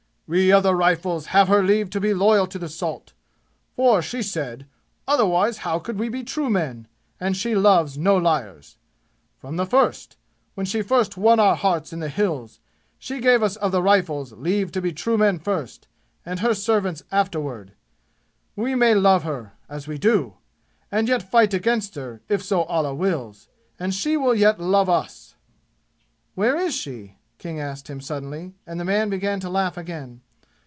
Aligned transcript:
"We 0.33 0.49
of 0.53 0.63
the 0.63 0.73
Rifles 0.73 1.25
have 1.35 1.49
her 1.49 1.61
leave 1.61 1.89
to 1.89 1.99
be 1.99 2.13
loyal 2.13 2.47
to 2.47 2.57
the 2.57 2.69
salt, 2.69 3.11
for, 3.75 4.01
said 4.01 4.61
she, 4.61 4.65
otherwise 5.05 5.57
how 5.57 5.77
could 5.79 5.99
we 5.99 6.07
be 6.07 6.23
true 6.23 6.49
men; 6.49 6.87
and 7.19 7.35
she 7.35 7.53
loves 7.53 7.97
no 7.97 8.15
liars. 8.15 8.77
From 9.39 9.57
the 9.57 9.65
first, 9.65 10.15
when 10.53 10.65
she 10.65 10.81
first 10.81 11.17
won 11.17 11.41
our 11.41 11.57
hearts 11.57 11.91
in 11.91 11.99
the 11.99 12.07
'Hills,' 12.07 12.61
she 12.97 13.19
gave 13.19 13.43
us 13.43 13.57
of 13.57 13.73
the 13.73 13.83
Rifles 13.83 14.31
leave 14.31 14.71
to 14.71 14.81
be 14.81 14.93
true 14.93 15.17
men 15.17 15.37
first 15.37 15.89
and 16.25 16.39
her 16.39 16.53
servants 16.53 17.03
afterward! 17.11 17.73
We 18.55 18.73
may 18.73 18.95
love 18.95 19.23
her 19.23 19.55
as 19.67 19.85
we 19.85 19.97
do! 19.97 20.35
and 20.89 21.09
yet 21.09 21.29
fight 21.29 21.53
against 21.53 21.95
her, 21.95 22.21
if 22.29 22.41
so 22.41 22.61
Allah 22.63 22.95
wills 22.95 23.49
and 23.77 23.93
she 23.93 24.15
will 24.15 24.33
yet 24.33 24.61
love 24.61 24.87
us!" 24.89 25.35
"Where 26.35 26.55
is 26.55 26.73
she?" 26.73 27.17
King 27.37 27.59
asked 27.59 27.89
him 27.89 27.99
suddenly, 28.01 28.53
and 28.67 28.79
the 28.79 28.85
man 28.85 29.09
began 29.09 29.39
to 29.39 29.49
laugh 29.49 29.75
again. 29.75 30.21